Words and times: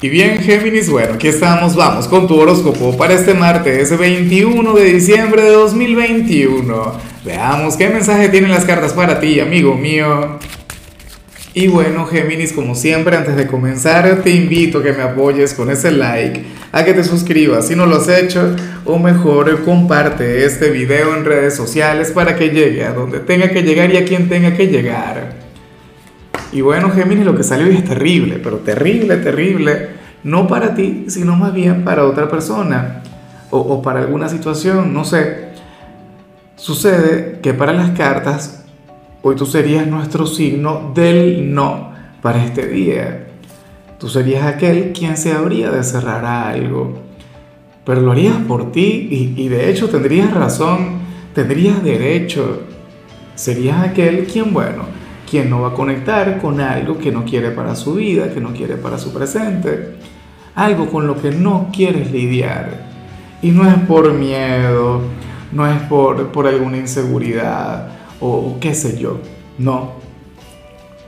Y 0.00 0.08
bien, 0.10 0.38
Géminis, 0.38 0.88
bueno, 0.88 1.14
aquí 1.14 1.26
estamos, 1.26 1.74
vamos 1.74 2.06
con 2.06 2.28
tu 2.28 2.38
horóscopo 2.38 2.96
para 2.96 3.14
este 3.14 3.34
martes 3.34 3.98
21 3.98 4.72
de 4.72 4.84
diciembre 4.84 5.42
de 5.42 5.50
2021. 5.50 6.92
Veamos 7.24 7.76
qué 7.76 7.88
mensaje 7.88 8.28
tienen 8.28 8.52
las 8.52 8.64
cartas 8.64 8.92
para 8.92 9.18
ti, 9.18 9.40
amigo 9.40 9.74
mío. 9.74 10.38
Y 11.52 11.66
bueno, 11.66 12.06
Géminis, 12.06 12.52
como 12.52 12.76
siempre, 12.76 13.16
antes 13.16 13.34
de 13.34 13.48
comenzar, 13.48 14.22
te 14.22 14.30
invito 14.30 14.78
a 14.78 14.82
que 14.84 14.92
me 14.92 15.02
apoyes 15.02 15.52
con 15.52 15.68
ese 15.68 15.90
like, 15.90 16.44
a 16.70 16.84
que 16.84 16.94
te 16.94 17.02
suscribas 17.02 17.66
si 17.66 17.74
no 17.74 17.84
lo 17.86 17.96
has 17.96 18.08
hecho, 18.08 18.54
o 18.84 19.00
mejor, 19.00 19.64
comparte 19.64 20.44
este 20.44 20.70
video 20.70 21.16
en 21.16 21.24
redes 21.24 21.56
sociales 21.56 22.12
para 22.12 22.36
que 22.36 22.50
llegue 22.50 22.84
a 22.84 22.92
donde 22.92 23.18
tenga 23.18 23.50
que 23.50 23.64
llegar 23.64 23.92
y 23.92 23.96
a 23.96 24.04
quien 24.04 24.28
tenga 24.28 24.56
que 24.56 24.68
llegar. 24.68 25.47
Y 26.52 26.62
bueno, 26.62 26.90
Géminis, 26.90 27.26
lo 27.26 27.36
que 27.36 27.42
salió 27.42 27.66
hoy 27.66 27.76
es 27.76 27.84
terrible, 27.84 28.40
pero 28.42 28.58
terrible, 28.58 29.16
terrible. 29.18 29.90
No 30.24 30.46
para 30.46 30.74
ti, 30.74 31.04
sino 31.08 31.36
más 31.36 31.52
bien 31.52 31.84
para 31.84 32.06
otra 32.06 32.28
persona 32.28 33.02
o, 33.50 33.58
o 33.58 33.82
para 33.82 34.00
alguna 34.00 34.28
situación, 34.28 34.92
no 34.94 35.04
sé. 35.04 35.48
Sucede 36.56 37.38
que 37.42 37.54
para 37.54 37.72
las 37.72 37.90
cartas, 37.90 38.64
hoy 39.22 39.36
tú 39.36 39.46
serías 39.46 39.86
nuestro 39.86 40.26
signo 40.26 40.92
del 40.94 41.54
no 41.54 41.92
para 42.22 42.44
este 42.44 42.66
día. 42.66 43.26
Tú 43.98 44.08
serías 44.08 44.46
aquel 44.46 44.92
quien 44.92 45.16
se 45.16 45.32
habría 45.32 45.70
de 45.70 45.82
cerrar 45.84 46.24
a 46.24 46.48
algo, 46.48 46.98
pero 47.84 48.00
lo 48.00 48.12
harías 48.12 48.36
por 48.46 48.72
ti 48.72 49.34
y, 49.36 49.42
y 49.42 49.48
de 49.48 49.70
hecho 49.70 49.88
tendrías 49.88 50.32
razón, 50.32 50.98
tendrías 51.34 51.82
derecho. 51.82 52.62
Serías 53.34 53.84
aquel 53.84 54.26
quien, 54.26 54.52
bueno, 54.52 54.97
quien 55.28 55.50
no 55.50 55.60
va 55.62 55.68
a 55.68 55.74
conectar 55.74 56.40
con 56.40 56.60
algo 56.60 56.98
que 56.98 57.12
no 57.12 57.24
quiere 57.24 57.50
para 57.50 57.74
su 57.76 57.94
vida, 57.94 58.32
que 58.32 58.40
no 58.40 58.52
quiere 58.52 58.76
para 58.76 58.98
su 58.98 59.12
presente, 59.12 59.96
algo 60.54 60.88
con 60.88 61.06
lo 61.06 61.20
que 61.20 61.30
no 61.30 61.68
quieres 61.72 62.10
lidiar. 62.10 62.88
Y 63.42 63.50
no 63.50 63.68
es 63.68 63.74
por 63.86 64.12
miedo, 64.12 65.02
no 65.52 65.66
es 65.66 65.80
por, 65.82 66.32
por 66.32 66.46
alguna 66.46 66.78
inseguridad 66.78 67.88
o, 68.20 68.56
qué 68.60 68.74
sé 68.74 68.98
yo, 68.98 69.20
no. 69.58 69.92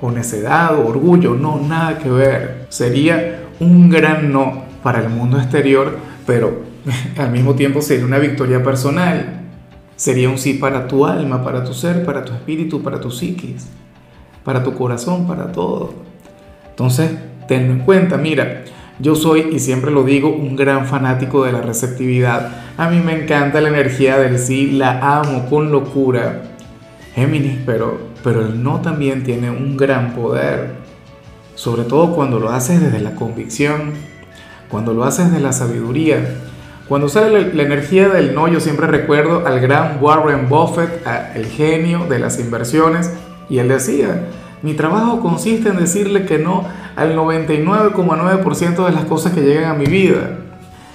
O 0.01 0.11
necedad 0.11 0.79
o 0.79 0.87
orgullo, 0.87 1.35
no, 1.35 1.61
nada 1.61 1.99
que 1.99 2.11
ver. 2.11 2.67
Sería 2.69 3.49
un 3.59 3.91
gran 3.91 4.33
no 4.33 4.65
para 4.83 5.01
el 5.01 5.09
mundo 5.09 5.39
exterior, 5.39 5.99
pero 6.27 6.63
al 7.19 7.31
mismo 7.33 7.55
tiempo 7.55 7.83
sería 7.83 8.07
una 8.07 8.19
victoria 8.19 8.63
personal. 8.63 9.41
Sería 9.97 10.31
un 10.31 10.39
sí 10.39 10.55
para 10.55 10.87
tu 10.87 11.05
alma, 11.05 11.45
para 11.45 11.65
tu 11.65 11.75
ser, 11.75 12.05
para 12.05 12.25
tu 12.25 12.33
espíritu, 12.33 12.83
para 12.83 13.01
tu 13.01 13.11
psiquis 13.11 13.67
para 14.45 14.63
tu 14.63 14.75
corazón, 14.75 15.27
para 15.27 15.53
todo. 15.53 15.93
Entonces, 16.71 17.11
tenlo 17.47 17.73
en 17.73 17.81
cuenta, 17.81 18.17
mira, 18.17 18.65
yo 18.99 19.15
soy, 19.15 19.49
y 19.53 19.59
siempre 19.59 19.91
lo 19.91 20.05
digo, 20.05 20.29
un 20.29 20.57
gran 20.57 20.87
fanático 20.87 21.45
de 21.45 21.53
la 21.53 21.63
receptividad. 21.63 22.51
A 22.77 22.91
mí 22.91 23.01
me 23.01 23.23
encanta 23.23 23.61
la 23.61 23.69
energía 23.69 24.19
del 24.19 24.39
sí, 24.39 24.73
la 24.73 25.19
amo 25.19 25.47
con 25.49 25.73
locura. 25.73 26.43
Géminis, 27.15 27.59
pero, 27.65 27.99
pero 28.23 28.43
el 28.43 28.63
no 28.63 28.81
también 28.81 29.25
tiene 29.25 29.51
un 29.51 29.77
gran 29.77 30.15
poder. 30.15 30.75
Sobre 31.55 31.85
todo 31.85 32.15
cuando 32.15 32.39
lo 32.39 32.51
haces 32.51 32.81
desde 32.81 33.01
la 33.01 33.15
convicción, 33.15 33.93
cuando 34.71 34.95
lo 34.95 35.05
haces 35.05 35.33
de 35.33 35.41
la 35.41 35.53
sabiduría. 35.53 36.37
Cuando 36.89 37.09
sale 37.09 37.55
la, 37.55 37.63
energía 37.63 38.09
del 38.09 38.35
no, 38.35 38.49
yo 38.49 38.61
siempre 38.61 38.87
recuerdo 38.87 39.47
al 39.47 39.61
gran 39.61 39.99
Warren 40.01 40.49
Buffett, 40.49 41.07
el 41.35 41.47
genio 41.47 42.07
de 42.07 42.19
las 42.19 42.41
inversiones, 42.41 43.13
y 43.51 43.59
él 43.59 43.69
decía, 43.69 44.29
mi 44.63 44.75
trabajo 44.75 45.21
consiste 45.21 45.69
en 45.71 45.77
decirle 45.77 46.25
que 46.25 46.39
no 46.39 46.65
al 46.97 47.17
99,9% 47.17 48.87
de 48.87 48.93
las 48.93 49.05
cosas 49.05 49.33
que 49.33 49.43
llegan 49.43 49.71
a 49.71 49.75
mi 49.75 49.87
vida. 49.87 50.39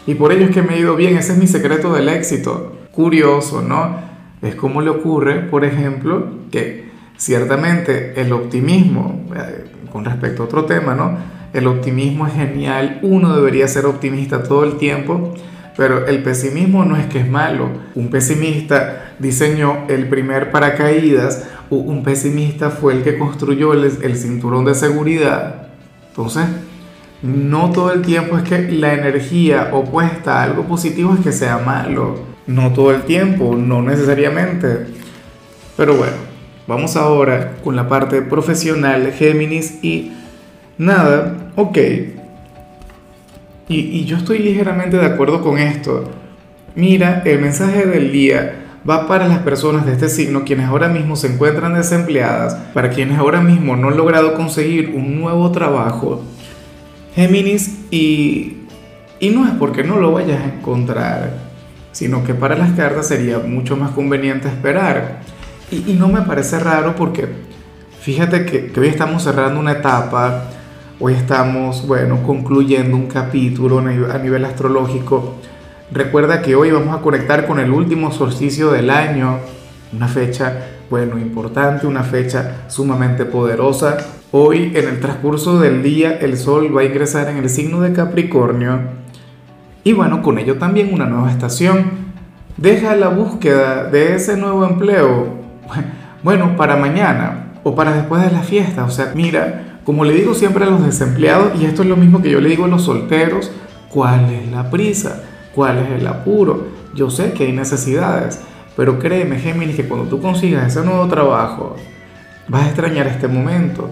Y 0.08 0.16
por 0.16 0.32
ello 0.32 0.46
es 0.46 0.52
que 0.52 0.62
me 0.62 0.76
he 0.76 0.80
ido 0.80 0.96
bien, 0.96 1.18
ese 1.18 1.34
es 1.34 1.38
mi 1.38 1.48
secreto 1.48 1.94
del 1.94 2.10
éxito. 2.10 2.74
Curioso, 2.92 3.62
¿no? 3.62 3.98
Es 4.42 4.56
como 4.56 4.82
le 4.82 4.90
ocurre, 4.90 5.42
por 5.42 5.66
ejemplo, 5.66 6.28
que 6.52 6.90
ciertamente 7.18 8.20
el 8.22 8.32
optimismo, 8.34 9.26
eh, 9.36 9.66
con 9.92 10.06
respecto 10.06 10.44
a 10.44 10.46
otro 10.46 10.66
tema, 10.66 10.94
¿no? 10.94 11.18
El 11.54 11.68
optimismo 11.68 12.28
es 12.28 12.34
genial, 12.34 13.00
uno 13.02 13.36
debería 13.36 13.68
ser 13.68 13.86
optimista 13.86 14.44
todo 14.44 14.64
el 14.64 14.78
tiempo, 14.78 15.34
pero 15.78 16.06
el 16.06 16.22
pesimismo 16.22 16.86
no 16.86 16.98
es 16.98 17.08
que 17.08 17.20
es 17.20 17.30
malo. 17.30 17.70
Un 17.96 18.10
pesimista 18.10 19.14
diseñó 19.20 19.86
el 19.88 20.08
primer 20.08 20.52
paracaídas, 20.52 21.48
un 21.70 22.04
pesimista 22.04 22.70
fue 22.70 22.94
el 22.94 23.04
que 23.04 23.18
construyó 23.18 23.74
el, 23.74 24.16
cinturón 24.18 24.66
de 24.66 24.76
seguridad. 24.76 25.68
Entonces, 26.10 26.46
no 27.22 27.72
todo 27.72 27.92
el 27.92 28.02
tiempo 28.02 28.38
es 28.38 28.44
que 28.44 28.72
la 28.72 28.94
energía 28.94 29.70
opuesta 29.74 30.40
a 30.40 30.44
algo 30.44 30.64
positivo 30.64 31.14
es 31.14 31.22
que 31.22 31.32
sea 31.32 31.58
malo. 31.58 32.20
No 32.48 32.72
todo 32.74 32.92
el 32.92 33.04
tiempo, 33.04 33.56
no 33.56 33.82
necesariamente. 33.82 34.88
Pero 35.76 35.96
bueno, 35.96 36.14
vamos 36.68 36.96
ahora 36.96 37.56
con 37.64 37.76
la 37.76 37.88
parte 37.88 38.22
profesional, 38.22 39.12
Géminis, 39.12 39.84
y 39.84 40.12
nada, 40.78 41.52
ok 41.56 41.78
y 43.68 44.06
yo 44.06 44.18
estoy 44.18 44.40
ligeramente 44.40 44.96
de 44.96 45.06
acuerdo 45.08 45.42
con 45.42 45.58
esto. 45.58 46.08
Mira, 46.76 47.24
el 47.26 47.40
mensaje 47.40 47.86
del 47.86 48.12
día 48.12 48.65
va 48.88 49.08
para 49.08 49.28
las 49.28 49.40
personas 49.40 49.86
de 49.86 49.94
este 49.94 50.10
signo 50.10 50.44
quienes 50.46 50.68
ahora 50.68 50.88
mismo 50.88 51.16
se 51.16 51.28
encuentran 51.28 51.74
desempleadas, 51.74 52.56
para 52.74 52.90
quienes 52.90 53.18
ahora 53.18 53.42
mismo 53.42 53.76
no 53.76 53.90
han 53.90 53.98
logrado 53.98 54.36
conseguir 54.36 54.94
un 54.96 55.20
nuevo 55.20 55.52
trabajo. 55.52 56.22
Géminis, 57.16 57.80
y, 57.92 58.58
y 59.20 59.30
no 59.30 59.46
es 59.46 59.54
porque 59.54 59.84
no 59.84 59.98
lo 59.98 60.12
vayas 60.12 60.42
a 60.42 60.56
encontrar, 60.56 61.38
sino 61.92 62.24
que 62.24 62.34
para 62.34 62.56
las 62.56 62.72
cartas 62.74 63.08
sería 63.08 63.40
mucho 63.40 63.78
más 63.78 63.92
conveniente 63.92 64.48
esperar. 64.48 65.22
Y, 65.72 65.94
no 65.94 66.08
me 66.10 66.22
parece 66.22 66.60
raro 66.60 66.96
porque 66.96 67.28
fíjate 68.02 68.46
que 68.46 68.80
hoy 68.80 68.88
estamos 68.88 69.24
cerrando 69.24 69.60
una 69.60 69.72
etapa 69.72 70.50
Hoy 70.98 71.12
estamos, 71.12 71.86
bueno, 71.86 72.24
concluyendo 72.24 72.96
un 72.96 73.08
capítulo 73.08 73.80
a 73.80 74.18
nivel 74.18 74.46
astrológico. 74.46 75.36
Recuerda 75.96 76.42
que 76.42 76.58
hoy 76.58 76.72
vamos 76.72 76.94
a 76.94 77.02
conectar 77.02 77.48
con 77.48 77.58
el 77.58 77.72
último 77.72 78.12
solsticio 78.12 78.70
del 78.70 78.90
año, 78.90 79.40
una 79.94 80.10
fecha, 80.10 80.54
bueno, 80.90 81.18
importante, 81.18 81.88
una 81.88 82.04
fecha 82.04 82.66
sumamente 82.68 83.24
poderosa. 83.24 83.96
Hoy, 84.34 84.74
en 84.76 84.90
el 84.90 85.00
transcurso 85.00 85.58
del 85.58 85.82
día, 85.84 86.18
el 86.18 86.36
Sol 86.36 86.76
va 86.76 86.82
a 86.82 86.84
ingresar 86.84 87.30
en 87.30 87.38
el 87.38 87.50
signo 87.50 87.80
de 87.80 87.94
Capricornio 87.94 88.82
y 89.86 89.94
bueno, 89.94 90.22
con 90.22 90.38
ello 90.38 90.58
también 90.58 90.94
una 90.94 91.06
nueva 91.06 91.32
estación. 91.32 91.92
Deja 92.58 92.94
la 92.98 93.08
búsqueda 93.08 93.86
de 93.86 94.16
ese 94.16 94.36
nuevo 94.36 94.66
empleo, 94.66 95.30
bueno, 96.24 96.58
para 96.58 96.76
mañana 96.76 97.54
o 97.64 97.74
para 97.74 97.94
después 97.94 98.22
de 98.22 98.32
la 98.32 98.42
fiesta. 98.42 98.84
O 98.84 98.90
sea, 98.90 99.14
mira, 99.16 99.80
como 99.86 100.04
le 100.04 100.14
digo 100.14 100.34
siempre 100.34 100.66
a 100.66 100.70
los 100.70 100.86
desempleados, 100.86 101.58
y 101.58 101.64
esto 101.64 101.84
es 101.84 101.88
lo 101.88 101.96
mismo 101.96 102.22
que 102.22 102.32
yo 102.32 102.42
le 102.42 102.50
digo 102.50 102.66
a 102.66 102.68
los 102.68 102.82
solteros, 102.82 103.50
¿cuál 103.90 104.30
es 104.34 104.52
la 104.52 104.70
prisa? 104.70 105.24
¿Cuál 105.56 105.80
es 105.80 105.90
el 105.90 106.06
apuro? 106.06 106.68
Yo 106.94 107.10
sé 107.10 107.32
que 107.32 107.46
hay 107.46 107.54
necesidades, 107.54 108.42
pero 108.76 109.00
créeme, 109.00 109.40
Géminis, 109.40 109.78
que 109.78 109.88
cuando 109.88 110.08
tú 110.08 110.22
consigas 110.22 110.68
ese 110.68 110.86
nuevo 110.86 111.08
trabajo, 111.08 111.78
vas 112.50 112.64
a 112.64 112.68
extrañar 112.68 113.08
este 113.08 113.30
momento. 113.30 113.90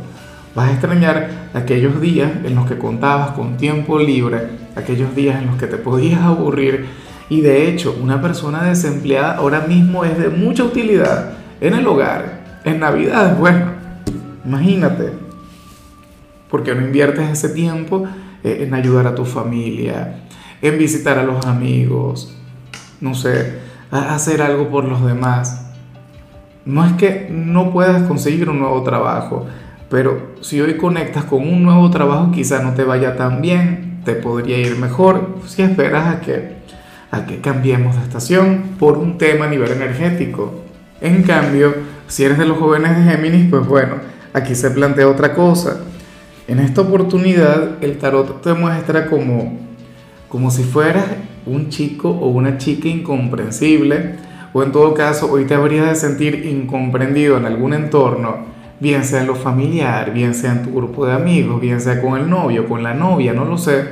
Vas 0.53 0.69
a 0.69 0.72
extrañar 0.74 1.50
aquellos 1.53 2.00
días 2.01 2.29
en 2.44 2.53
los 2.53 2.68
que 2.68 2.78
contabas 2.78 3.31
con 3.31 3.57
tiempo 3.57 3.97
libre, 3.97 4.50
aquellos 4.75 5.16
días 5.16 5.41
en 5.41 5.47
los 5.47 5.56
que 5.56 5.68
te 5.68 5.78
podías 5.78 6.22
aburrir. 6.22 6.85
Y 7.29 7.41
de 7.41 7.69
hecho, 7.69 7.97
una 8.00 8.22
persona 8.22 8.63
desempleada 8.63 9.38
ahora 9.38 9.62
mismo 9.62 10.03
es 10.03 10.18
de 10.19 10.30
mucha 10.30 10.66
utilidad 10.66 11.31
en 11.62 11.74
el 11.74 11.88
hogar, 11.88 12.59
en 12.66 12.81
Navidad, 12.81 13.38
bueno, 13.40 13.72
imagínate, 14.45 15.24
¿Por 16.53 16.62
qué 16.62 16.75
no 16.75 16.85
inviertes 16.85 17.31
ese 17.31 17.50
tiempo 17.50 18.07
eh, 18.44 18.59
en 18.62 18.75
ayudar 18.75 19.07
a 19.07 19.16
tu 19.16 19.25
familia, 19.25 20.27
en 20.63 20.80
visitar 20.80 21.19
a 21.19 21.24
los 21.24 21.45
amigos, 21.45 22.36
no 23.00 23.13
sé, 23.13 23.60
hacer 23.92 24.42
algo 24.42 24.69
por 24.69 24.86
los 24.86 25.06
demás? 25.06 25.68
No 26.65 26.83
es 26.83 26.94
que 26.94 27.30
no 27.30 27.71
puedas 27.71 28.01
conseguir 28.07 28.50
un 28.50 28.60
nuevo 28.60 28.81
trabajo, 28.81 29.45
pero 29.89 30.33
si 30.42 30.60
hoy 30.60 30.77
conectas 30.77 31.25
con 31.25 31.48
un 31.48 31.62
nuevo 31.62 31.92
trabajo 31.92 32.31
quizá 32.31 32.63
no 32.63 32.74
te 32.74 32.83
vaya 32.83 33.15
tan 33.15 33.42
bien, 33.42 34.01
te 34.04 34.15
podría 34.15 34.57
ir 34.57 34.77
mejor 34.77 35.38
si 35.45 35.62
esperas 35.62 36.07
a 36.07 36.21
que, 36.21 36.56
a 37.12 37.25
que 37.27 37.42
cambiemos 37.42 37.95
de 37.95 38.01
estación 38.01 38.75
por 38.80 38.98
un 38.98 39.19
tema 39.19 39.45
a 39.45 39.50
nivel 39.50 39.71
energético. 39.71 40.63
En 41.00 41.21
cambio, 41.21 41.75
si 42.07 42.24
eres 42.24 42.39
de 42.39 42.45
los 42.45 42.57
jóvenes 42.57 42.98
de 42.98 43.12
Géminis, 43.12 43.50
pues 43.50 43.68
bueno, 43.68 43.95
aquí 44.33 44.56
se 44.56 44.71
plantea 44.71 45.07
otra 45.07 45.36
cosa 45.36 45.81
en 46.48 46.59
esta 46.59 46.81
oportunidad 46.81 47.81
el 47.81 47.98
tarot 47.98 48.42
te 48.42 48.54
muestra 48.54 49.07
como, 49.07 49.73
como 50.33 50.50
si 50.50 50.63
fueras 50.63 51.06
un 51.45 51.69
chico 51.69 52.09
o 52.09 52.30
una 52.30 52.57
chica 52.57 52.88
incomprensible, 52.88 54.15
o 54.51 54.63
en 54.63 54.71
todo 54.71 54.95
caso 54.95 55.31
hoy 55.31 55.45
te 55.45 55.53
habrías 55.53 55.88
de 55.88 55.94
sentir 55.94 56.47
incomprendido 56.47 57.38
en 57.38 57.45
algún 57.45 57.71
entorno, 57.75 58.38
bien 58.80 59.03
sea 59.03 59.21
en 59.21 59.27
lo 59.27 59.35
familiar, 59.35 60.12
bien 60.12 60.33
sea 60.33 60.53
en 60.53 60.63
tu 60.63 60.74
grupo 60.74 61.06
de 61.06 61.13
amigos, 61.13 61.62
bien 61.62 61.80
sea 61.80 62.01
con 62.01 62.19
el 62.19 62.27
novio, 62.27 62.68
con 62.68 62.81
la 62.81 62.95
novia, 62.95 63.31
no 63.31 63.45
lo 63.45 63.59
sé, 63.59 63.89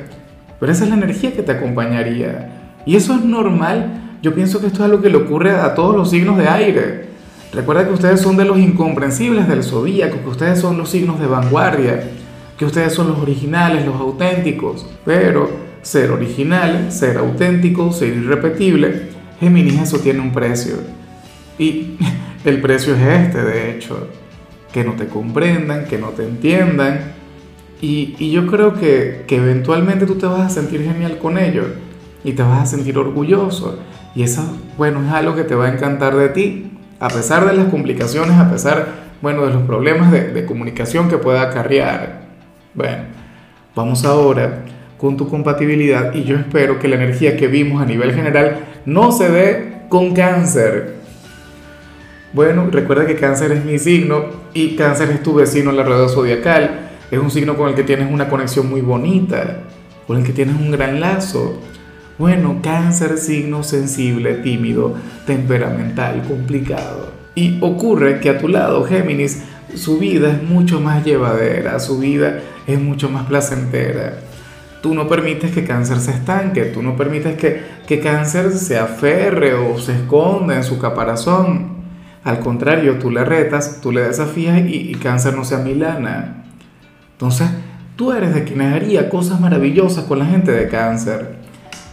pero 0.59 0.71
esa 0.71 0.85
es 0.85 0.89
la 0.89 0.95
energía 0.95 1.31
que 1.31 1.43
te 1.43 1.51
acompañaría. 1.51 2.49
Y 2.87 2.95
eso 2.95 3.13
es 3.13 3.23
normal. 3.23 4.17
Yo 4.23 4.33
pienso 4.33 4.59
que 4.59 4.65
esto 4.65 4.79
es 4.79 4.85
algo 4.85 4.99
que 4.99 5.11
le 5.11 5.17
ocurre 5.17 5.51
a 5.51 5.75
todos 5.75 5.95
los 5.95 6.09
signos 6.09 6.39
de 6.39 6.47
aire. 6.47 7.05
Recuerda 7.53 7.85
que 7.85 7.93
ustedes 7.93 8.19
son 8.19 8.35
de 8.35 8.45
los 8.45 8.57
incomprensibles 8.57 9.47
del 9.47 9.63
zodíaco, 9.63 10.17
que 10.23 10.29
ustedes 10.29 10.59
son 10.59 10.75
los 10.79 10.89
signos 10.89 11.19
de 11.19 11.27
vanguardia, 11.27 12.01
que 12.57 12.65
ustedes 12.65 12.93
son 12.93 13.09
los 13.09 13.19
originales, 13.19 13.85
los 13.85 14.01
auténticos. 14.01 14.87
Pero 15.05 15.60
ser 15.81 16.11
original, 16.11 16.91
ser 16.91 17.17
auténtico, 17.17 17.91
ser 17.91 18.09
irrepetible, 18.09 19.11
Géminis 19.41 19.81
eso 19.81 19.99
tiene 19.99 20.19
un 20.19 20.31
precio. 20.31 20.75
Y 21.57 21.97
el 22.45 22.61
precio 22.61 22.95
es 22.95 23.01
este, 23.01 23.43
de 23.43 23.71
hecho, 23.71 24.07
que 24.71 24.83
no 24.83 24.93
te 24.93 25.07
comprendan, 25.07 25.85
que 25.85 25.97
no 25.97 26.09
te 26.09 26.23
entiendan. 26.23 27.13
Y, 27.81 28.29
yo 28.31 28.45
creo 28.45 28.75
que, 28.75 29.25
que 29.27 29.37
eventualmente 29.37 30.05
tú 30.05 30.15
te 30.15 30.27
vas 30.27 30.41
a 30.41 30.49
sentir 30.49 30.83
genial 30.83 31.17
con 31.17 31.39
ellos 31.39 31.65
y 32.23 32.33
te 32.33 32.43
vas 32.43 32.61
a 32.61 32.65
sentir 32.67 32.99
orgulloso. 32.99 33.79
Y 34.13 34.21
eso, 34.21 34.43
bueno, 34.77 35.03
es 35.03 35.11
algo 35.11 35.35
que 35.35 35.43
te 35.43 35.55
va 35.55 35.65
a 35.65 35.73
encantar 35.73 36.15
de 36.15 36.29
ti, 36.29 36.71
a 36.99 37.07
pesar 37.07 37.47
de 37.47 37.53
las 37.53 37.65
complicaciones, 37.69 38.37
a 38.37 38.51
pesar, 38.51 38.87
bueno, 39.23 39.47
de 39.47 39.53
los 39.53 39.63
problemas 39.63 40.11
de, 40.11 40.31
de 40.31 40.45
comunicación 40.45 41.09
que 41.09 41.17
pueda 41.17 41.41
acarrear. 41.41 42.21
Bueno, 42.75 43.05
vamos 43.73 44.05
ahora 44.05 44.63
con 45.01 45.17
tu 45.17 45.27
compatibilidad 45.27 46.13
y 46.13 46.25
yo 46.25 46.37
espero 46.37 46.77
que 46.77 46.87
la 46.87 46.95
energía 46.95 47.35
que 47.35 47.47
vimos 47.47 47.81
a 47.81 47.85
nivel 47.87 48.13
general 48.13 48.59
no 48.85 49.11
se 49.11 49.31
dé 49.31 49.81
con 49.89 50.13
cáncer. 50.13 50.97
Bueno, 52.33 52.69
recuerda 52.71 53.07
que 53.07 53.15
cáncer 53.15 53.51
es 53.51 53.65
mi 53.65 53.79
signo 53.79 54.25
y 54.53 54.75
cáncer 54.75 55.09
es 55.09 55.23
tu 55.23 55.33
vecino 55.33 55.71
en 55.71 55.77
la 55.77 55.83
rueda 55.83 56.07
zodiacal. 56.07 56.91
Es 57.09 57.17
un 57.17 57.31
signo 57.31 57.57
con 57.57 57.69
el 57.69 57.75
que 57.75 57.83
tienes 57.83 58.11
una 58.11 58.29
conexión 58.29 58.69
muy 58.69 58.81
bonita, 58.81 59.63
con 60.05 60.17
el 60.17 60.23
que 60.23 60.33
tienes 60.33 60.55
un 60.55 60.69
gran 60.69 60.99
lazo. 60.99 61.59
Bueno, 62.19 62.59
cáncer, 62.61 63.17
signo 63.17 63.63
sensible, 63.63 64.35
tímido, 64.35 64.93
temperamental, 65.25 66.21
complicado. 66.27 67.11
Y 67.33 67.57
ocurre 67.61 68.19
que 68.19 68.29
a 68.29 68.37
tu 68.37 68.47
lado, 68.47 68.83
Géminis, 68.83 69.41
su 69.73 69.97
vida 69.97 70.31
es 70.31 70.43
mucho 70.43 70.79
más 70.79 71.03
llevadera, 71.03 71.79
su 71.79 71.97
vida 71.97 72.39
es 72.67 72.79
mucho 72.79 73.09
más 73.09 73.25
placentera. 73.25 74.30
Tú 74.81 74.95
no 74.95 75.07
permites 75.07 75.51
que 75.51 75.63
cáncer 75.63 75.99
se 75.99 76.11
estanque, 76.11 76.65
tú 76.65 76.81
no 76.81 76.95
permites 76.97 77.37
que, 77.37 77.61
que 77.87 77.99
cáncer 77.99 78.51
se 78.51 78.79
aferre 78.79 79.53
o 79.53 79.77
se 79.77 79.93
esconda 79.93 80.55
en 80.55 80.63
su 80.63 80.79
caparazón. 80.79 81.81
Al 82.23 82.39
contrario, 82.39 82.97
tú 82.97 83.11
le 83.11 83.23
retas, 83.23 83.79
tú 83.81 83.91
le 83.91 84.01
desafías 84.01 84.59
y, 84.59 84.91
y 84.91 84.95
cáncer 84.95 85.35
no 85.35 85.45
se 85.45 85.55
amilana. 85.55 86.45
Entonces, 87.13 87.49
tú 87.95 88.11
eres 88.11 88.33
de 88.33 88.43
quien 88.43 88.61
haría 88.61 89.09
cosas 89.09 89.39
maravillosas 89.39 90.05
con 90.05 90.17
la 90.17 90.25
gente 90.25 90.51
de 90.51 90.67
cáncer. 90.67 91.35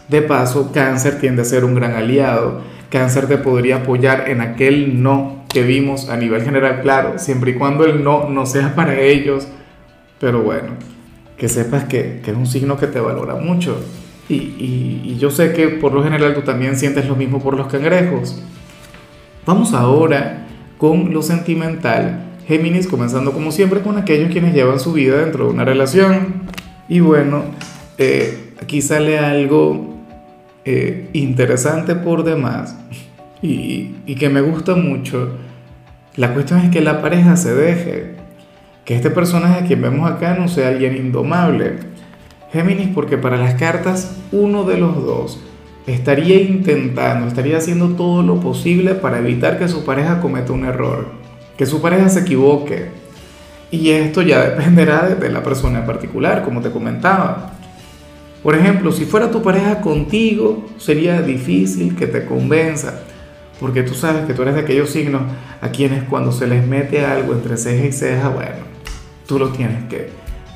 De 0.08 0.23
paso, 0.23 0.73
cáncer 0.73 1.19
tiende 1.20 1.43
a 1.43 1.44
ser 1.44 1.64
un 1.67 1.75
gran 1.75 1.93
aliado. 1.93 2.62
Cáncer 2.91 3.26
te 3.26 3.37
podría 3.37 3.76
apoyar 3.76 4.31
en 4.31 4.41
aquel 4.41 5.02
no 5.02 5.44
que 5.50 5.62
vimos 5.62 6.08
a 6.08 6.17
nivel 6.17 6.43
general, 6.43 6.81
claro, 6.82 7.19
siempre 7.19 7.50
y 7.52 7.55
cuando 7.55 7.84
el 7.84 8.02
no 8.02 8.29
no 8.29 8.46
sea 8.46 8.75
para 8.75 8.99
ellos. 8.99 9.46
Pero 10.19 10.43
bueno, 10.43 10.70
que 11.38 11.49
sepas 11.49 11.85
que, 11.85 12.20
que 12.23 12.32
es 12.32 12.37
un 12.37 12.46
signo 12.46 12.76
que 12.76 12.88
te 12.88 13.00
valora 13.00 13.37
mucho. 13.37 13.81
Y, 14.29 14.35
y, 14.35 15.02
y 15.05 15.19
yo 15.19 15.31
sé 15.31 15.52
que 15.52 15.69
por 15.69 15.94
lo 15.94 16.02
general 16.02 16.35
tú 16.35 16.43
también 16.43 16.76
sientes 16.76 17.06
lo 17.06 17.17
mismo 17.17 17.40
por 17.40 17.56
los 17.56 17.69
cangrejos. 17.69 18.43
Vamos 19.46 19.73
ahora 19.73 20.46
con 20.76 21.14
lo 21.14 21.23
sentimental. 21.23 22.25
Géminis, 22.46 22.87
comenzando 22.87 23.32
como 23.32 23.52
siempre 23.52 23.81
con 23.81 23.99
aquellos 23.99 24.31
quienes 24.31 24.55
llevan 24.55 24.81
su 24.81 24.93
vida 24.93 25.19
dentro 25.19 25.46
de 25.46 25.50
una 25.50 25.64
relación. 25.64 26.43
Y 26.88 27.00
bueno, 27.00 27.44
eh, 27.99 28.52
aquí 28.61 28.82
sale 28.82 29.19
algo 29.19 29.96
eh, 30.64 31.08
interesante 31.12 31.94
por 31.94 32.25
demás 32.25 32.76
y, 33.43 33.94
y 34.06 34.14
que 34.17 34.29
me 34.29 34.41
gusta 34.41 34.75
mucho. 34.75 35.31
La 36.17 36.34
cuestión 36.34 36.61
es 36.61 36.70
que 36.70 36.81
la 36.81 37.00
pareja 37.00 37.37
se 37.37 37.55
deje, 37.55 38.17
que 38.88 38.96
este 38.96 39.11
personaje 39.11 39.69
que 39.69 39.76
vemos 39.76 40.11
acá 40.11 40.35
no 40.35 40.49
sea 40.49 40.69
alguien 40.69 40.96
indomable. 40.96 41.75
Géminis, 42.55 42.88
porque 42.94 43.19
para 43.19 43.37
las 43.37 43.52
cartas 43.52 44.17
uno 44.32 44.64
de 44.64 44.79
los 44.79 45.05
dos 45.05 45.38
estaría 45.87 46.40
intentando, 46.40 47.26
estaría 47.26 47.58
haciendo 47.58 47.90
todo 47.90 48.23
lo 48.23 48.40
posible 48.40 48.94
para 48.94 49.19
evitar 49.19 49.58
que 49.58 49.69
su 49.69 49.85
pareja 49.85 50.23
cometa 50.23 50.55
un 50.55 50.64
error, 50.64 51.08
que 51.58 51.67
su 51.67 51.82
pareja 51.82 52.08
se 52.08 52.20
equivoque. 52.20 52.87
Y 53.70 53.90
esto 53.90 54.23
ya 54.23 54.40
dependerá 54.49 55.06
de 55.06 55.29
la 55.29 55.43
persona 55.43 55.81
en 55.81 55.84
particular, 55.84 56.43
como 56.43 56.62
te 56.62 56.70
comentaba. 56.70 57.52
Por 58.43 58.55
ejemplo, 58.55 58.91
si 58.91 59.05
fuera 59.05 59.31
tu 59.31 59.43
pareja 59.43 59.82
contigo, 59.82 60.64
sería 60.79 61.20
difícil 61.20 61.94
que 61.94 62.06
te 62.06 62.25
convenza, 62.25 63.02
porque 63.61 63.82
tú 63.82 63.93
sabes 63.93 64.25
que 64.25 64.32
tú 64.32 64.41
eres 64.41 64.55
de 64.55 64.62
aquellos 64.62 64.88
signos 64.88 65.25
a 65.61 65.69
quienes 65.69 66.05
cuando 66.05 66.32
se 66.32 66.46
les 66.46 66.67
mete 66.67 67.05
algo 67.05 67.34
entre 67.34 67.58
ceja 67.58 67.84
y 67.84 67.93
ceja, 67.93 68.31
bueno, 68.31 68.68
tú 69.28 69.38
lo 69.38 69.50
tienes 69.50 69.84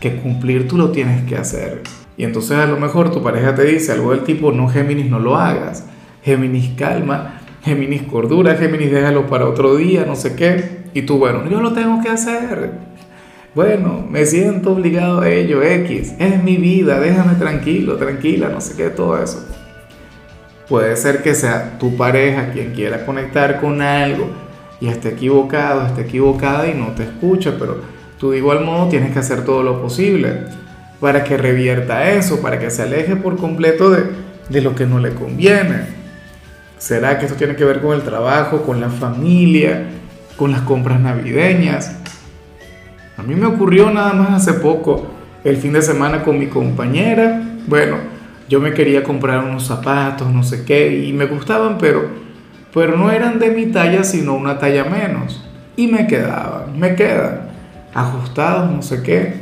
que, 0.00 0.16
cumplir, 0.16 0.66
tú 0.66 0.78
lo 0.78 0.90
tienes 0.90 1.22
que 1.28 1.36
hacer. 1.36 1.82
Y 2.16 2.24
entonces 2.24 2.56
a 2.56 2.66
lo 2.66 2.78
mejor 2.78 3.12
tu 3.12 3.22
pareja 3.22 3.54
te 3.54 3.64
dice 3.64 3.92
algo 3.92 4.12
del 4.12 4.24
tipo, 4.24 4.50
no 4.50 4.66
Géminis, 4.66 5.10
no 5.10 5.20
lo 5.20 5.36
hagas, 5.36 5.86
Géminis 6.22 6.70
calma, 6.76 7.40
Géminis 7.62 8.02
cordura, 8.02 8.56
Géminis 8.56 8.90
déjalo 8.90 9.26
para 9.26 9.46
otro 9.46 9.76
día, 9.76 10.04
no 10.06 10.16
sé 10.16 10.34
qué, 10.34 10.84
y 10.94 11.02
tú, 11.02 11.18
bueno, 11.18 11.48
yo 11.50 11.60
lo 11.60 11.72
tengo 11.74 12.02
que 12.02 12.08
hacer. 12.08 12.72
Bueno, 13.54 14.06
me 14.08 14.24
siento 14.24 14.72
obligado 14.72 15.20
a 15.20 15.28
ello, 15.28 15.62
X, 15.62 16.14
es 16.18 16.42
mi 16.42 16.56
vida, 16.56 16.98
déjame 16.98 17.34
tranquilo, 17.34 17.96
tranquila, 17.96 18.48
no 18.48 18.62
sé 18.62 18.74
qué, 18.74 18.88
todo 18.88 19.22
eso. 19.22 19.46
Puede 20.66 20.96
ser 20.96 21.22
que 21.22 21.34
sea 21.34 21.78
tu 21.78 21.94
pareja 21.98 22.52
quien 22.52 22.72
quiera 22.72 23.04
conectar 23.04 23.60
con 23.60 23.82
algo 23.82 24.30
y 24.80 24.88
esté 24.88 25.10
equivocado, 25.10 25.86
esté 25.86 26.02
equivocada 26.02 26.66
y 26.68 26.74
no 26.74 26.92
te 26.92 27.02
escucha, 27.02 27.56
pero 27.58 28.01
tú 28.22 28.30
de 28.30 28.38
igual 28.38 28.64
modo 28.64 28.88
tienes 28.88 29.12
que 29.12 29.18
hacer 29.18 29.44
todo 29.44 29.64
lo 29.64 29.82
posible 29.82 30.44
para 31.00 31.24
que 31.24 31.36
revierta 31.36 32.08
eso, 32.12 32.40
para 32.40 32.60
que 32.60 32.70
se 32.70 32.82
aleje 32.82 33.16
por 33.16 33.36
completo 33.36 33.90
de, 33.90 34.04
de 34.48 34.60
lo 34.60 34.76
que 34.76 34.86
no 34.86 35.00
le 35.00 35.12
conviene. 35.12 35.86
¿Será 36.78 37.18
que 37.18 37.26
esto 37.26 37.36
tiene 37.36 37.56
que 37.56 37.64
ver 37.64 37.80
con 37.80 37.96
el 37.96 38.02
trabajo, 38.02 38.62
con 38.62 38.80
la 38.80 38.90
familia, 38.90 39.86
con 40.36 40.52
las 40.52 40.60
compras 40.60 41.00
navideñas? 41.00 41.96
A 43.16 43.24
mí 43.24 43.34
me 43.34 43.46
ocurrió 43.46 43.90
nada 43.90 44.12
más 44.12 44.48
hace 44.48 44.60
poco, 44.60 45.04
el 45.42 45.56
fin 45.56 45.72
de 45.72 45.82
semana 45.82 46.22
con 46.22 46.38
mi 46.38 46.46
compañera. 46.46 47.42
Bueno, 47.66 47.96
yo 48.48 48.60
me 48.60 48.72
quería 48.72 49.02
comprar 49.02 49.42
unos 49.42 49.66
zapatos, 49.66 50.32
no 50.32 50.44
sé 50.44 50.64
qué, 50.64 50.96
y 50.96 51.12
me 51.12 51.24
gustaban, 51.24 51.76
pero, 51.76 52.06
pero 52.72 52.96
no 52.96 53.10
eran 53.10 53.40
de 53.40 53.50
mi 53.50 53.66
talla, 53.66 54.04
sino 54.04 54.34
una 54.34 54.60
talla 54.60 54.84
menos. 54.84 55.44
Y 55.74 55.88
me 55.88 56.06
quedaban, 56.06 56.78
me 56.78 56.94
quedan, 56.94 57.51
ajustados, 57.94 58.70
no 58.70 58.82
sé 58.82 59.02
qué. 59.02 59.34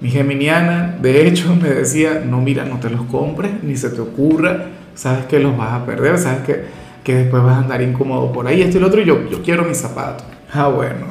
Mi 0.00 0.10
geminiana, 0.10 0.96
de 1.00 1.26
hecho, 1.26 1.54
me 1.54 1.68
decía, 1.68 2.22
no, 2.24 2.40
mira, 2.40 2.64
no 2.64 2.80
te 2.80 2.90
los 2.90 3.02
compres, 3.02 3.62
ni 3.62 3.76
se 3.76 3.90
te 3.90 4.00
ocurra, 4.00 4.66
sabes 4.94 5.26
que 5.26 5.38
los 5.38 5.56
vas 5.56 5.72
a 5.72 5.84
perder, 5.84 6.18
sabes 6.18 6.42
que, 6.42 6.64
que 7.04 7.14
después 7.14 7.42
vas 7.42 7.56
a 7.56 7.60
andar 7.60 7.82
incómodo 7.82 8.32
por 8.32 8.46
ahí, 8.46 8.62
esto 8.62 8.78
y 8.78 8.80
lo 8.80 8.86
otro, 8.86 9.02
y 9.02 9.04
yo, 9.04 9.28
yo 9.28 9.42
quiero 9.42 9.64
mis 9.64 9.76
zapatos. 9.76 10.24
Ah, 10.52 10.68
bueno, 10.68 11.06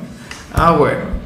ah, 0.53 0.71
bueno 0.71 1.19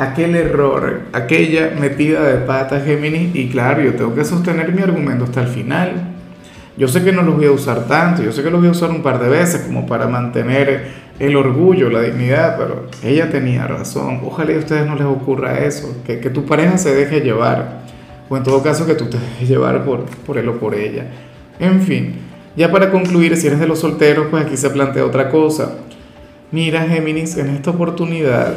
aquel 0.00 0.34
error, 0.34 1.02
aquella 1.12 1.72
metida 1.78 2.22
de 2.22 2.38
pata 2.38 2.80
Géminis 2.80 3.34
y 3.34 3.50
claro, 3.50 3.82
yo 3.82 3.94
tengo 3.94 4.14
que 4.14 4.24
sostener 4.24 4.72
mi 4.72 4.80
argumento 4.80 5.24
hasta 5.24 5.42
el 5.42 5.48
final. 5.48 5.92
Yo 6.78 6.88
sé 6.88 7.04
que 7.04 7.12
no 7.12 7.20
los 7.20 7.36
voy 7.36 7.44
a 7.44 7.52
usar 7.52 7.86
tanto, 7.86 8.22
yo 8.22 8.32
sé 8.32 8.42
que 8.42 8.50
los 8.50 8.60
voy 8.60 8.68
a 8.68 8.72
usar 8.72 8.88
un 8.90 9.02
par 9.02 9.20
de 9.20 9.28
veces 9.28 9.60
como 9.60 9.86
para 9.86 10.06
mantener 10.06 11.09
el 11.20 11.36
orgullo, 11.36 11.90
la 11.90 12.00
dignidad, 12.00 12.56
pero 12.58 12.86
ella 13.04 13.30
tenía 13.30 13.66
razón. 13.66 14.20
Ojalá 14.24 14.54
a 14.54 14.58
ustedes 14.58 14.86
no 14.86 14.96
les 14.96 15.04
ocurra 15.04 15.60
eso, 15.60 16.02
que, 16.04 16.18
que 16.18 16.30
tu 16.30 16.46
pareja 16.46 16.78
se 16.78 16.94
deje 16.94 17.20
llevar, 17.20 17.82
o 18.28 18.36
en 18.36 18.42
todo 18.42 18.62
caso 18.62 18.86
que 18.86 18.94
tú 18.94 19.04
te 19.04 19.18
dejes 19.18 19.48
llevar 19.48 19.84
por, 19.84 20.06
por 20.06 20.38
él 20.38 20.48
o 20.48 20.58
por 20.58 20.74
ella. 20.74 21.06
En 21.58 21.82
fin, 21.82 22.14
ya 22.56 22.72
para 22.72 22.90
concluir, 22.90 23.36
si 23.36 23.46
eres 23.46 23.60
de 23.60 23.68
los 23.68 23.80
solteros, 23.80 24.28
pues 24.30 24.46
aquí 24.46 24.56
se 24.56 24.70
plantea 24.70 25.04
otra 25.04 25.30
cosa. 25.30 25.74
Mira, 26.50 26.88
Géminis, 26.88 27.36
en 27.36 27.50
esta 27.50 27.70
oportunidad 27.70 28.54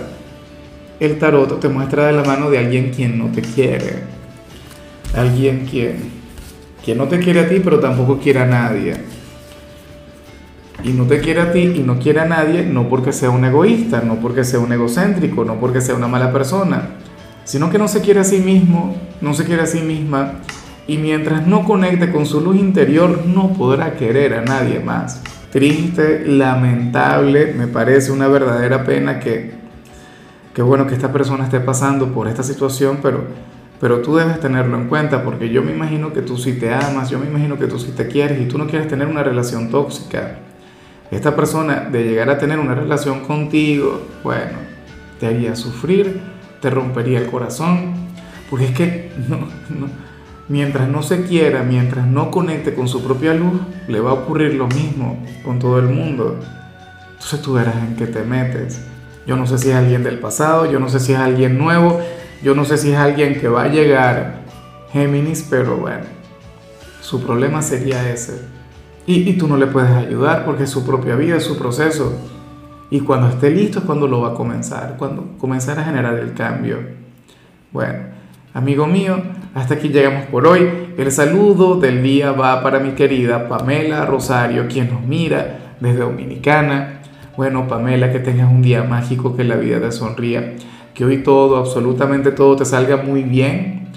el 0.99 1.19
tarot 1.19 1.59
te 1.59 1.67
muestra 1.67 2.07
de 2.07 2.13
la 2.13 2.23
mano 2.23 2.49
de 2.49 2.59
alguien 2.59 2.91
quien 2.91 3.19
no 3.19 3.25
te 3.25 3.41
quiere. 3.41 3.95
Alguien 5.13 5.67
quien, 5.69 5.97
quien 6.83 6.97
no 6.97 7.07
te 7.09 7.19
quiere 7.19 7.41
a 7.41 7.49
ti, 7.49 7.59
pero 7.61 7.79
tampoco 7.79 8.19
quiere 8.19 8.39
a 8.39 8.45
nadie. 8.45 8.95
Y 10.83 10.89
no 10.89 11.05
te 11.05 11.19
quiere 11.21 11.41
a 11.41 11.53
ti 11.53 11.73
y 11.75 11.79
no 11.79 11.97
quiere 11.97 12.19
a 12.19 12.25
nadie 12.25 12.65
no 12.65 12.89
porque 12.89 13.13
sea 13.13 13.29
un 13.29 13.45
egoísta, 13.45 14.01
no 14.01 14.15
porque 14.15 14.43
sea 14.43 14.59
un 14.59 14.73
egocéntrico, 14.73 15.45
no 15.45 15.55
porque 15.55 15.79
sea 15.79 15.95
una 15.95 16.07
mala 16.07 16.33
persona, 16.33 16.89
sino 17.45 17.69
que 17.69 17.77
no 17.77 17.87
se 17.87 18.01
quiere 18.01 18.19
a 18.19 18.23
sí 18.25 18.39
mismo, 18.39 18.95
no 19.21 19.33
se 19.33 19.45
quiere 19.45 19.63
a 19.63 19.65
sí 19.65 19.79
misma. 19.79 20.39
Y 20.85 20.97
mientras 20.97 21.47
no 21.47 21.63
conecte 21.63 22.11
con 22.11 22.25
su 22.25 22.41
luz 22.41 22.57
interior, 22.57 23.25
no 23.25 23.53
podrá 23.53 23.95
querer 23.95 24.33
a 24.33 24.41
nadie 24.41 24.81
más. 24.81 25.21
Triste, 25.51 26.25
lamentable, 26.27 27.53
me 27.53 27.67
parece 27.67 28.11
una 28.11 28.27
verdadera 28.27 28.83
pena 28.83 29.19
que 29.19 29.53
qué 30.53 30.61
bueno 30.61 30.85
que 30.87 30.93
esta 30.93 31.11
persona 31.11 31.45
esté 31.45 31.59
pasando 31.59 32.11
por 32.11 32.27
esta 32.27 32.43
situación, 32.43 32.99
pero, 33.01 33.23
pero 33.79 34.01
tú 34.01 34.15
debes 34.15 34.39
tenerlo 34.39 34.77
en 34.77 34.87
cuenta 34.87 35.23
porque 35.23 35.49
yo 35.49 35.61
me 35.61 35.71
imagino 35.71 36.11
que 36.11 36.21
tú 36.21 36.37
sí 36.37 36.53
te 36.53 36.73
amas, 36.73 37.09
yo 37.09 37.19
me 37.19 37.27
imagino 37.27 37.57
que 37.57 37.67
tú 37.67 37.79
sí 37.79 37.93
te 37.95 38.07
quieres 38.07 38.41
y 38.41 38.45
tú 38.45 38.57
no 38.57 38.67
quieres 38.67 38.87
tener 38.87 39.07
una 39.07 39.23
relación 39.23 39.69
tóxica. 39.69 40.39
Esta 41.11 41.35
persona 41.35 41.87
de 41.91 42.03
llegar 42.03 42.29
a 42.29 42.37
tener 42.37 42.59
una 42.59 42.75
relación 42.75 43.21
contigo, 43.21 44.07
bueno, 44.23 44.57
te 45.19 45.27
haría 45.27 45.55
sufrir, 45.55 46.21
te 46.61 46.69
rompería 46.69 47.19
el 47.19 47.27
corazón, 47.27 47.93
porque 48.49 48.65
es 48.65 48.71
que 48.71 49.11
no, 49.29 49.37
no, 49.69 49.87
mientras 50.49 50.87
no 50.87 51.03
se 51.03 51.23
quiera, 51.23 51.63
mientras 51.63 52.07
no 52.07 52.31
conecte 52.31 52.73
con 52.73 52.87
su 52.87 53.03
propia 53.03 53.33
luz, 53.33 53.61
le 53.87 53.99
va 53.99 54.11
a 54.11 54.13
ocurrir 54.13 54.55
lo 54.55 54.67
mismo 54.67 55.23
con 55.43 55.59
todo 55.59 55.79
el 55.79 55.87
mundo. 55.87 56.39
Entonces 57.13 57.41
tú 57.41 57.53
verás 57.53 57.75
en 57.75 57.95
qué 57.95 58.07
te 58.07 58.23
metes. 58.23 58.81
Yo 59.25 59.37
no 59.37 59.47
sé 59.47 59.57
si 59.57 59.69
es 59.69 59.75
alguien 59.75 60.03
del 60.03 60.19
pasado, 60.19 60.69
yo 60.69 60.79
no 60.79 60.89
sé 60.89 60.99
si 60.99 61.13
es 61.13 61.19
alguien 61.19 61.57
nuevo, 61.57 62.01
yo 62.43 62.55
no 62.55 62.65
sé 62.65 62.77
si 62.77 62.91
es 62.91 62.97
alguien 62.97 63.39
que 63.39 63.47
va 63.47 63.63
a 63.63 63.67
llegar, 63.69 64.41
Géminis, 64.91 65.47
pero 65.49 65.77
bueno, 65.77 66.03
su 67.01 67.23
problema 67.23 67.61
sería 67.61 68.09
ese. 68.09 68.41
Y, 69.05 69.33
tú 69.33 69.47
no 69.47 69.57
le 69.57 69.67
puedes 69.67 69.89
ayudar 69.91 70.45
porque 70.45 70.63
es 70.63 70.69
su 70.69 70.85
propia 70.85 71.15
vida, 71.15 71.35
es 71.35 71.43
su 71.43 71.57
proceso. 71.57 72.13
Y 72.89 73.01
cuando 73.01 73.27
esté 73.27 73.49
listo 73.49 73.79
es 73.79 73.85
cuando 73.85 74.07
lo 74.07 74.21
va 74.21 74.29
a 74.29 74.33
comenzar, 74.33 74.95
cuando 74.97 75.37
comenzar 75.37 75.77
a 75.79 75.83
generar 75.83 76.17
el 76.19 76.33
cambio. 76.33 76.77
Bueno, 77.71 77.99
amigo 78.53 78.87
mío, 78.87 79.21
hasta 79.53 79.73
aquí 79.73 79.89
llegamos 79.89 80.27
por 80.27 80.47
hoy. 80.47 80.69
El 80.97 81.11
saludo 81.11 81.79
del 81.79 82.01
día 82.01 82.31
va 82.31 82.63
para 82.63 82.79
mi 82.79 82.91
querida 82.91 83.49
Pamela 83.49 84.05
Rosario, 84.05 84.67
quien 84.69 84.93
nos 84.93 85.01
mira 85.01 85.75
desde 85.81 85.99
Dominicana. 85.99 87.01
Bueno, 87.35 87.67
Pamela, 87.67 88.11
que 88.11 88.19
tengas 88.19 88.49
un 88.49 88.61
día 88.61 88.83
mágico, 88.83 89.35
que 89.35 89.43
la 89.43 89.55
vida 89.55 89.81
te 89.81 89.91
sonría, 89.91 90.53
que 90.93 91.03
hoy 91.03 91.23
todo, 91.23 91.57
absolutamente 91.57 92.31
todo 92.31 92.55
te 92.55 92.63
salga 92.63 92.97
muy 92.97 93.23
bien, 93.23 93.89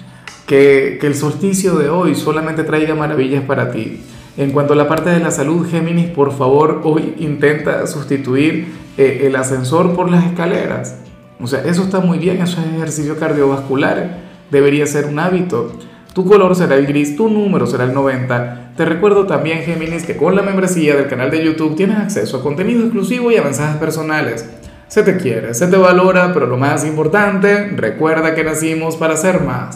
que 0.47 0.99
el 1.01 1.15
solsticio 1.15 1.75
de 1.75 1.87
hoy 1.87 2.15
solamente 2.15 2.63
traiga 2.63 2.93
maravillas 2.93 3.43
para 3.43 3.71
ti. 3.71 4.01
En 4.37 4.51
cuanto 4.51 4.73
a 4.73 4.75
la 4.75 4.87
parte 4.87 5.09
de 5.09 5.19
la 5.19 5.31
salud, 5.31 5.67
Géminis, 5.67 6.11
por 6.11 6.31
favor, 6.31 6.81
hoy 6.83 7.15
intenta 7.17 7.87
sustituir 7.87 8.71
eh, 8.95 9.23
el 9.23 9.35
ascensor 9.35 9.95
por 9.95 10.11
las 10.11 10.25
escaleras. 10.25 10.95
O 11.39 11.47
sea, 11.47 11.63
eso 11.63 11.81
está 11.81 12.01
muy 12.01 12.19
bien, 12.19 12.39
eso 12.39 12.61
es 12.61 12.67
ejercicio 12.75 13.17
cardiovascular, 13.17 14.19
debería 14.51 14.85
ser 14.85 15.05
un 15.05 15.17
hábito. 15.17 15.71
Tu 16.13 16.23
color 16.23 16.55
será 16.55 16.75
el 16.75 16.85
gris, 16.85 17.15
tu 17.15 17.29
número 17.29 17.65
será 17.65 17.85
el 17.85 17.95
90. 17.95 18.73
Te 18.77 18.85
recuerdo 18.85 19.25
también, 19.25 19.63
Géminis, 19.63 20.03
que 20.03 20.17
con 20.17 20.35
la 20.35 20.43
membresía 20.43 20.95
del 20.95 21.07
canal 21.07 21.31
de 21.31 21.43
YouTube 21.43 21.75
tienes 21.75 21.97
acceso 21.97 22.37
a 22.37 22.43
contenido 22.43 22.83
exclusivo 22.83 23.31
y 23.31 23.37
a 23.37 23.43
mensajes 23.43 23.77
personales. 23.77 24.47
Se 24.87 25.01
te 25.01 25.17
quiere, 25.17 25.55
se 25.55 25.65
te 25.65 25.77
valora, 25.77 26.31
pero 26.31 26.45
lo 26.45 26.57
más 26.57 26.85
importante, 26.85 27.71
recuerda 27.75 28.35
que 28.35 28.43
nacimos 28.43 28.97
para 28.97 29.17
ser 29.17 29.41
más. 29.41 29.75